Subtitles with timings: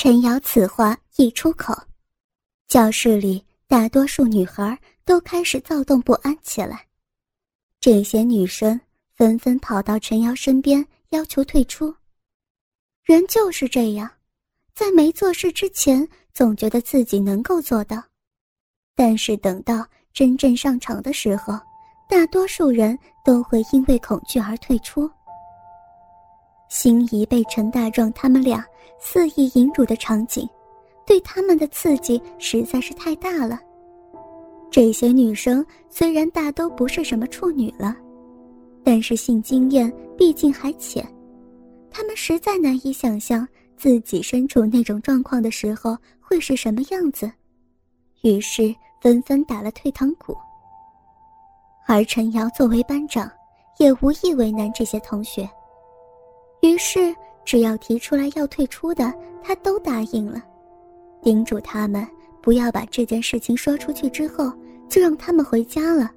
[0.00, 1.76] 陈瑶此话一出口，
[2.68, 6.86] 教室里大多数女孩都开始躁动不安起来。
[7.80, 8.80] 这些女生
[9.16, 11.92] 纷纷跑到陈瑶身边，要求退出。
[13.02, 14.08] 人就是这样，
[14.72, 18.00] 在没做事之前，总觉得自己能够做到，
[18.94, 21.58] 但是等到真正上场的时候，
[22.08, 25.10] 大多数人都会因为恐惧而退出。
[26.68, 28.64] 心仪被陈大壮他们俩
[29.00, 30.48] 肆意淫辱的场景，
[31.06, 33.58] 对他们的刺激实在是太大了。
[34.70, 37.96] 这些女生虽然大都不是什么处女了，
[38.84, 41.06] 但是性经验毕竟还浅，
[41.90, 47.30] 她们实在难以想象自己身处那种状况的时候会是什么样子，
[48.22, 50.36] 于是纷纷打了退堂鼓。
[51.86, 53.30] 而陈瑶作为班长，
[53.78, 55.48] 也无意为难这些同学。
[56.60, 59.12] 于是，只要提出来要退出的，
[59.42, 60.42] 他都答应了，
[61.22, 62.06] 叮嘱他们
[62.42, 64.52] 不要把这件事情说出去，之后
[64.88, 66.10] 就让他们回家了。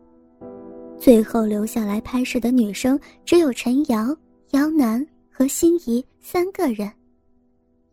[0.97, 4.15] 最后留下来拍摄的女生只有陈瑶、
[4.51, 6.91] 姚楠和心怡三个人，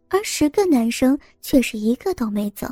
[0.08, 2.66] 而十个男生却是一个都没走。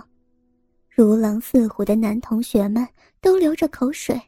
[0.91, 2.87] 如狼似虎的男同学们
[3.21, 4.21] 都流着口水，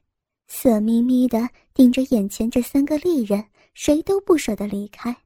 [0.46, 3.42] 色眯眯的盯着眼前这三个丽人，
[3.74, 5.16] 谁都不舍得离开。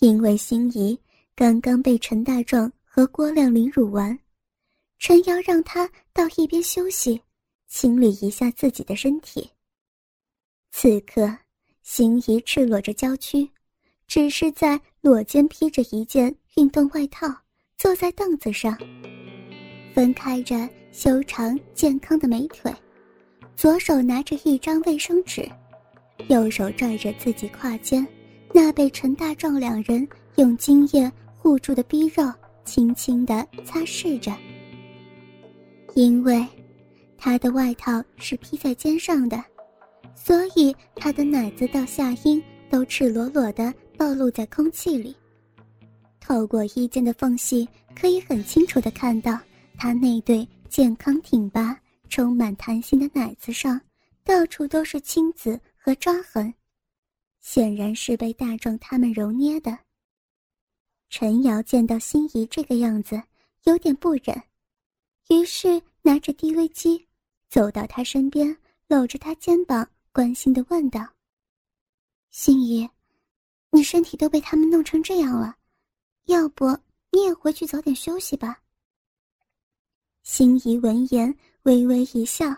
[0.00, 0.98] 因为心仪
[1.34, 4.18] 刚刚被陈大壮和郭亮凌辱完，
[4.98, 7.20] 陈瑶让他到一边休息，
[7.68, 9.50] 清理一下自己的身体。
[10.70, 11.30] 此刻，
[11.82, 13.46] 心仪赤裸着娇躯，
[14.06, 17.28] 只是在裸肩披着一件运动外套，
[17.76, 18.74] 坐在凳子上，
[19.94, 22.74] 分开着修长健康的美腿，
[23.54, 25.46] 左手拿着一张卫生纸，
[26.28, 28.06] 右手拽着自己胯间。
[28.52, 30.06] 那被陈大壮两人
[30.36, 32.32] 用精液护住的逼肉，
[32.64, 34.36] 轻轻地擦拭着。
[35.94, 36.46] 因为
[37.16, 39.42] 他的外套是披在肩上的，
[40.14, 45.14] 所以他的奶子到下阴都赤裸裸地暴露在空气里。
[46.20, 47.68] 透过衣肩的缝隙，
[47.98, 49.38] 可以很清楚地看到
[49.76, 51.76] 他那对健康挺拔、
[52.08, 53.80] 充满弹性的奶子上，
[54.24, 56.52] 到处都是青紫和抓痕。
[57.40, 59.76] 显然是被大壮他们揉捏的。
[61.08, 63.20] 陈瑶见到心仪这个样子，
[63.64, 64.40] 有点不忍，
[65.28, 67.06] 于是拿着 DV 机，
[67.48, 68.56] 走到他身边，
[68.86, 71.00] 搂着他肩膀，关心的问道
[72.30, 72.88] ：“心仪，
[73.70, 75.56] 你身体都被他们弄成这样了，
[76.26, 76.66] 要不
[77.10, 78.60] 你也回去早点休息吧？”
[80.22, 82.54] 心仪闻言微微一笑，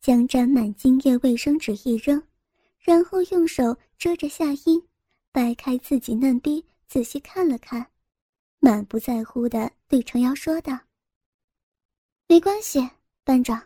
[0.00, 2.22] 将沾满精液卫生纸一扔。
[2.82, 4.82] 然后用手遮着下阴，
[5.30, 7.86] 掰开自己嫩逼，仔细看了看，
[8.58, 10.76] 满不在乎的对程瑶说道
[12.26, 12.90] ：“没关系，
[13.22, 13.62] 班长，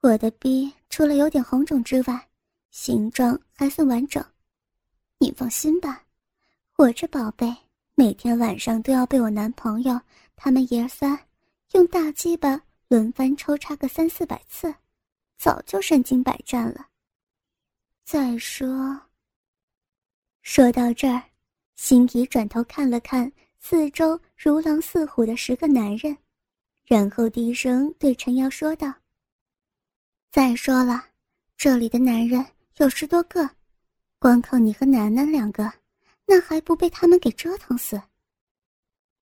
[0.00, 2.28] 我的逼除了有点红肿之外，
[2.72, 4.24] 形状还算完整。
[5.18, 6.04] 你放心吧，
[6.76, 7.54] 我这宝贝
[7.94, 10.00] 每天晚上都要被我男朋友
[10.34, 11.24] 他们爷仨
[11.72, 14.74] 用大鸡巴轮番抽插个三四百次，
[15.36, 16.88] 早就身经百战了。”
[18.08, 18.98] 再说。
[20.40, 21.22] 说到这儿，
[21.76, 23.30] 心怡转头看了看
[23.60, 26.16] 四周如狼似虎的十个男人，
[26.86, 28.90] 然后低声对陈瑶说道
[30.32, 31.04] ：“再说了，
[31.54, 32.42] 这里的男人
[32.78, 33.46] 有十多个，
[34.18, 35.70] 光靠你和楠楠两个，
[36.24, 38.00] 那还不被他们给折腾死？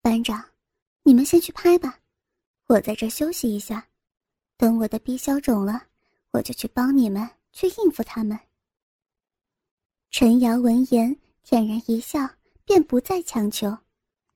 [0.01, 0.45] 班长，
[1.05, 2.01] 你们先去拍吧，
[2.67, 3.87] 我在这休息一下，
[4.57, 5.87] 等我的逼消肿了，
[6.33, 8.37] 我就去帮你们去应付他们。”
[10.13, 11.11] 陈瑶闻言
[11.43, 12.29] 恬然一笑，
[12.67, 13.75] 便不再强求，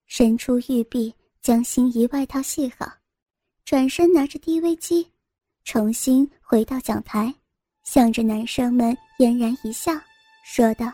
[0.06, 2.90] 伸出玉臂将心仪外套系好，
[3.62, 5.06] 转身拿着 DV 机，
[5.64, 7.32] 重新回到讲台，
[7.82, 9.92] 向着男生们嫣然一笑，
[10.42, 10.90] 说道：“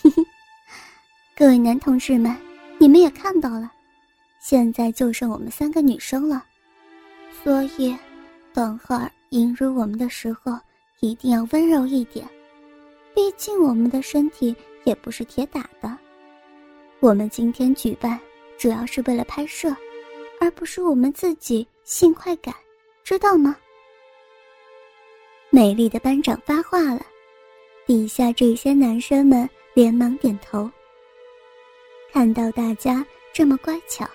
[0.00, 0.22] 嘿嘿，
[1.36, 2.36] 各位男同志们，
[2.78, 3.72] 你们也看到了，
[4.40, 6.46] 现在就剩我们三个女生了，
[7.42, 7.96] 所以
[8.54, 10.56] 等会儿引入我们的时候，
[11.00, 12.24] 一定要温柔一点。”
[13.16, 14.54] 毕竟我们的身体
[14.84, 15.96] 也不是铁打的，
[17.00, 18.20] 我们今天举办
[18.58, 19.74] 主要是为了拍摄，
[20.38, 22.54] 而不是我们自己性快感，
[23.02, 23.56] 知道吗？
[25.48, 27.06] 美丽的班长发话了，
[27.86, 30.70] 底下这些男生们连忙点头。
[32.12, 33.02] 看到大家
[33.32, 34.06] 这么乖巧，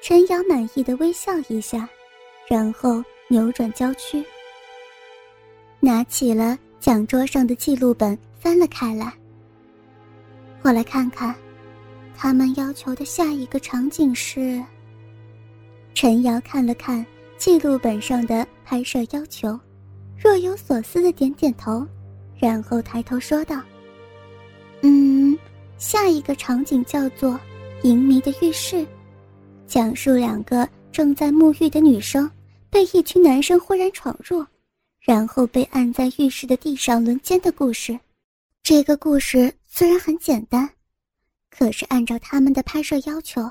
[0.00, 1.88] 陈瑶满意的微笑一下，
[2.48, 4.24] 然后扭转娇躯，
[5.78, 6.58] 拿起了。
[6.84, 9.10] 讲桌上的记录本翻了开来。
[10.60, 11.34] 我来看看，
[12.14, 14.62] 他们要求的下一个场景是。
[15.94, 17.02] 陈瑶看了看
[17.38, 19.58] 记录本上的拍摄要求，
[20.22, 21.86] 若有所思的点点头，
[22.38, 23.62] 然后抬头说道
[24.84, 25.38] ：“嗯，
[25.78, 27.40] 下一个场景叫做
[27.82, 28.86] 淫迷的浴室，
[29.66, 32.30] 讲述两个正在沐浴的女生
[32.68, 34.44] 被一群男生忽然闯入，
[35.04, 37.96] 然后被按在浴室的地上轮奸的故事。
[38.62, 40.68] 这个故事虽然很简单，
[41.50, 43.48] 可是按照他们的拍摄要求，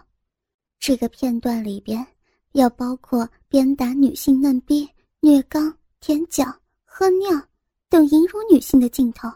[0.79, 2.05] 这个片段里边。”
[2.53, 4.87] 要包括鞭打女性嫩逼、
[5.21, 6.45] 虐肛、舔脚、
[6.85, 7.31] 喝尿
[7.89, 9.27] 等淫辱女性的镜头，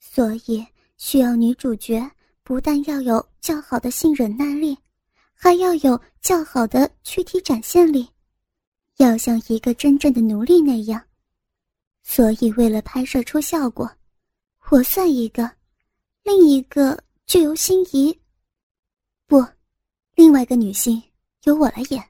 [0.00, 0.66] 所以
[0.96, 2.10] 需要女主角
[2.42, 4.76] 不但要有较好的性忍耐力，
[5.32, 8.08] 还要有较好的躯体展现力，
[8.96, 11.00] 要像一个真正的奴隶那样。
[12.10, 13.86] 所以为了拍摄出效果，
[14.70, 15.48] 我算一个，
[16.22, 18.18] 另一个就由心仪，
[19.26, 19.44] 不，
[20.14, 21.00] 另外一个女性。
[21.44, 22.02] 由我来演。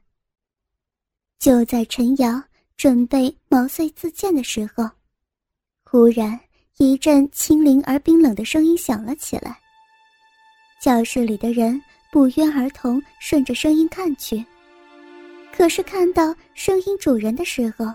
[1.37, 2.41] 就在陈瑶
[2.77, 4.89] 准备毛遂自荐的时候，
[5.83, 6.39] 忽然
[6.77, 9.59] 一阵清灵而冰冷的声音响了起来。
[10.81, 11.79] 教室里的人
[12.09, 14.43] 不约而同顺着声音看去，
[15.53, 17.85] 可是看到声音主人的时候，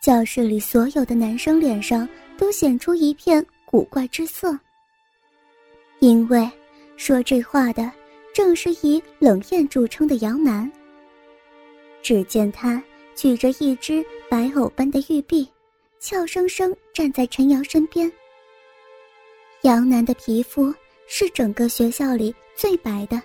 [0.00, 4.58] 教室里所有的男生脸上都显出一片古怪之色。
[5.98, 6.50] 因为
[6.96, 7.90] 说这话的。
[8.34, 10.70] 正是以冷艳著称的杨楠。
[12.02, 12.80] 只见他
[13.16, 15.48] 举着一只白藕般的玉臂，
[15.98, 18.12] 俏生生站在陈瑶身边。
[19.62, 20.72] 杨楠的皮肤
[21.08, 23.20] 是整个学校里最白的，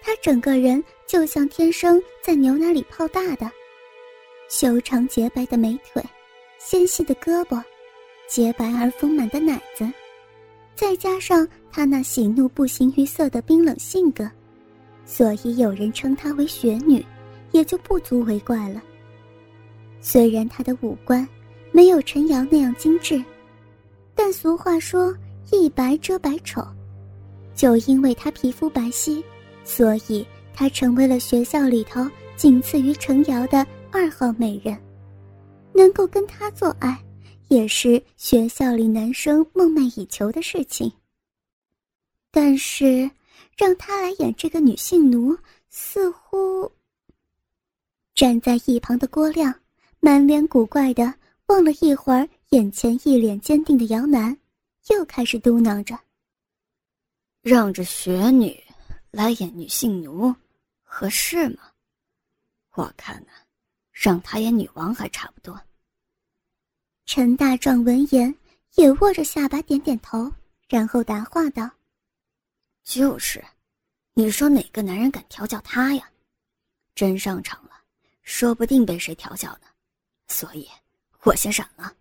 [0.00, 3.50] 他整个人就像天生在牛奶里泡大的，
[4.50, 6.02] 修长洁白的美腿，
[6.58, 7.62] 纤细的胳膊，
[8.28, 9.88] 洁白而丰满的奶子。
[10.74, 14.28] 再加上她那喜怒不形于色的冰冷性格，
[15.04, 17.04] 所以有人称她为雪女，
[17.52, 18.82] 也就不足为怪了。
[20.00, 21.26] 虽然她的五官
[21.70, 23.22] 没有陈瑶那样精致，
[24.16, 25.16] 但俗话说
[25.52, 26.60] “一白遮百丑”，
[27.54, 29.22] 就因为她皮肤白皙，
[29.62, 32.04] 所以她成为了学校里头
[32.36, 34.76] 仅次于陈瑶的二号美人。
[35.74, 36.98] 能够跟她做爱。
[37.48, 40.90] 也是学校里男生梦寐以求的事情。
[42.30, 43.10] 但是，
[43.56, 45.36] 让他来演这个女性奴，
[45.68, 46.70] 似乎……
[48.14, 49.52] 站在一旁的郭亮
[49.98, 51.12] 满脸古怪的
[51.46, 54.38] 望了一会儿眼前一脸坚定的姚楠，
[54.90, 55.98] 又开始嘟囔着
[57.42, 58.56] ：“让这雪女
[59.10, 60.32] 来演女性奴，
[60.84, 61.62] 合适吗？
[62.74, 63.32] 我看呢，
[63.92, 65.60] 让她演女王还差不多。”
[67.06, 68.34] 陈大壮闻言
[68.74, 70.32] 也握着下巴点点头，
[70.68, 71.68] 然后答话道
[72.84, 73.44] ：“就是，
[74.14, 76.08] 你说哪个男人敢调教他呀？
[76.94, 77.70] 真上场了，
[78.22, 79.62] 说不定被谁调教呢。
[80.28, 80.68] 所以，
[81.22, 81.92] 我先闪了。”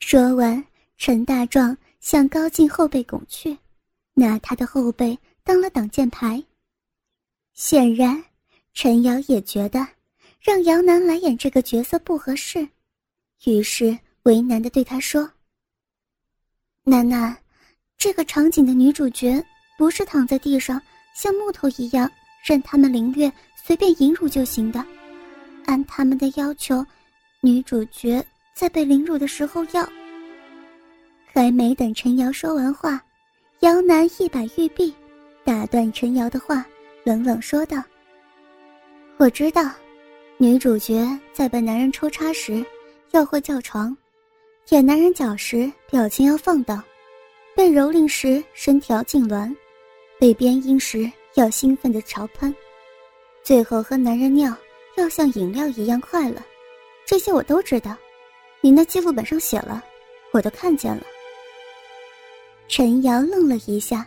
[0.00, 0.64] 说完，
[0.98, 3.56] 陈大壮向高进后背拱去，
[4.12, 6.42] 拿他的后背当了挡箭牌。
[7.52, 8.24] 显然，
[8.72, 9.86] 陈瑶也觉得
[10.44, 12.68] 让姚楠来演这个角色不合适。
[13.46, 15.28] 于是为难的对他说
[16.84, 17.34] ：“楠楠，
[17.96, 19.42] 这个场景的女主角
[19.78, 20.78] 不是躺在地上
[21.14, 22.10] 像木头一样
[22.44, 24.84] 任他们凌虐、随便淫辱就行的。
[25.64, 26.84] 按他们的要求，
[27.40, 28.22] 女主角
[28.52, 29.88] 在被凌辱的时候要……”
[31.24, 33.02] 还没等陈瑶说完话，
[33.60, 34.94] 姚楠一把玉臂，
[35.42, 36.66] 打断陈瑶的话，
[37.02, 37.82] 冷冷说道
[39.16, 39.68] ：“我知道，
[40.36, 42.64] 女主角在被男人抽插时。”
[43.12, 43.96] 要会叫床，
[44.66, 46.82] 舔男人脚时表情要放荡，
[47.54, 49.54] 被蹂躏时身条痉挛，
[50.18, 52.52] 被鞭阴时要兴奋的潮喷，
[53.44, 54.52] 最后喝男人尿
[54.96, 56.42] 要像饮料一样快乐。
[57.06, 57.96] 这些我都知道，
[58.60, 59.80] 你那记录本上写了，
[60.32, 61.04] 我都看见了。
[62.66, 64.04] 陈瑶愣了一下，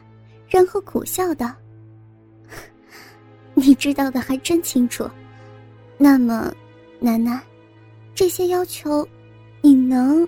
[0.49, 1.55] 然后苦笑道
[3.55, 5.09] ：“你知道的还真清楚。
[5.97, 6.53] 那么，
[6.99, 7.41] 楠楠。”
[8.15, 9.07] 这些要求，
[9.61, 10.27] 你能？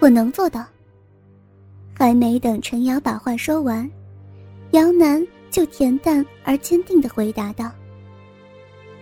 [0.00, 0.66] 我能做到。
[1.94, 3.88] 还没等陈瑶把话说完，
[4.72, 7.70] 姚楠就恬淡而坚定的回答道：“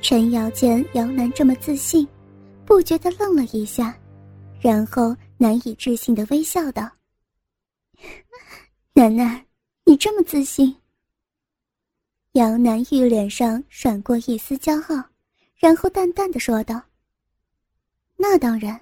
[0.02, 2.06] 陈瑶见姚楠这么自信，
[2.66, 3.96] 不觉得愣了一下，
[4.60, 6.90] 然后难以置信的微笑道
[8.92, 9.42] ：‘楠楠，
[9.84, 10.76] 你这么自信？’
[12.32, 15.02] 姚楠玉脸上闪过一丝骄傲，
[15.58, 16.80] 然后淡淡的说道。”
[18.16, 18.80] 那当然，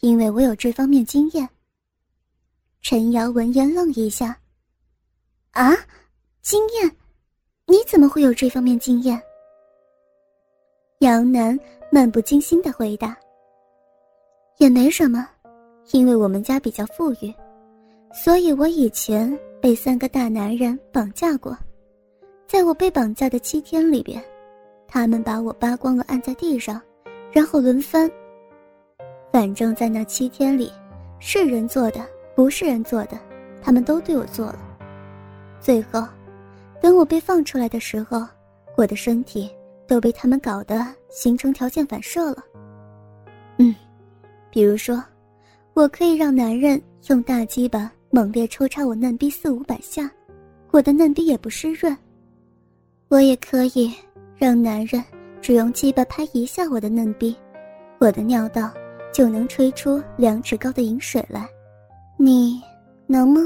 [0.00, 1.48] 因为我有这方面经验。
[2.82, 4.38] 陈瑶闻言愣一下
[5.52, 5.76] ：“啊，
[6.40, 6.90] 经验？
[7.66, 9.20] 你怎么会有这方面经验？
[11.00, 11.58] 杨楠
[11.92, 13.16] 漫不经心的回答
[14.58, 15.28] ：“也没什么，
[15.92, 17.34] 因为我们家比较富裕，
[18.12, 21.56] 所以我以前被三个大男人绑架过。
[22.48, 24.24] 在我被绑架的七天里边，
[24.90, 26.80] 他们把我扒光了按在地上，
[27.32, 28.10] 然后轮番。
[29.32, 30.72] 反正，在那七天里，
[31.20, 32.04] 是人做的，
[32.34, 33.16] 不是人做的，
[33.62, 34.58] 他们都对我做了。
[35.60, 36.04] 最后。”
[36.82, 38.26] 等我被放出来的时候，
[38.74, 39.50] 我的身体
[39.86, 42.42] 都被他们搞得形成条件反射了。
[43.58, 43.74] 嗯，
[44.50, 45.04] 比如说，
[45.74, 50.10] 我可以让男人用大鸡巴猛烈抽插我嫩逼四五百下，
[50.70, 51.94] 我的嫩逼也不湿润；
[53.08, 53.92] 我也可以
[54.40, 55.04] 让男人
[55.42, 57.36] 只用鸡巴拍一下我的嫩逼，
[57.98, 58.72] 我的尿道
[59.12, 61.46] 就能吹出两尺高的饮水来。
[62.16, 62.58] 你
[63.06, 63.42] 能吗？